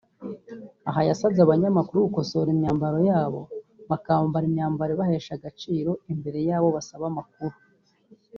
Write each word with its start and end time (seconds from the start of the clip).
aha 0.89 1.01
yasabye 1.09 1.39
abanyamakuru 1.43 1.99
gukosora 2.07 2.47
imyambarire 2.51 3.03
yabo 3.11 3.41
bakambara 3.89 4.43
imyambaro 4.49 4.91
ibahesha 4.93 5.31
agaciro 5.35 5.91
imbere 6.13 6.39
y’abo 6.47 6.67
basaba 6.75 7.05
amakuru 7.11 7.55